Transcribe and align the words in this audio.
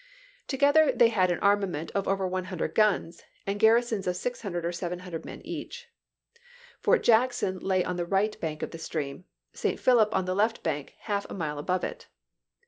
To 0.47 0.57
gether 0.57 0.91
they 0.91 1.09
had 1.09 1.29
an 1.29 1.37
armament 1.41 1.91
of 1.93 2.07
over 2.07 2.25
100 2.27 2.73
guns, 2.73 3.21
and 3.45 3.59
garrisons 3.59 4.07
of 4.07 4.15
600 4.15 4.65
or 4.65 4.71
700 4.71 5.23
men 5.25 5.41
each. 5.43 5.89
Fort 6.79 7.03
Jack 7.03 7.33
son 7.33 7.59
lay 7.59 7.85
on 7.85 7.97
the 7.97 8.05
right 8.07 8.35
bank 8.41 8.63
of 8.63 8.71
the 8.71 8.79
stream; 8.79 9.25
St. 9.53 9.79
Philip 9.79 10.15
on 10.15 10.25
the 10.25 10.33
left 10.33 10.63
bank 10.63 10.95
half 11.01 11.29
a 11.29 11.35
mile 11.35 11.59
above 11.59 11.83
it. 11.83 12.07